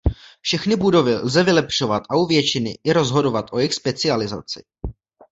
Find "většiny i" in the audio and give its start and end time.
2.25-2.93